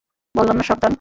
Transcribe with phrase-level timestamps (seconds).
[0.35, 0.89] বললাম না সাবধান।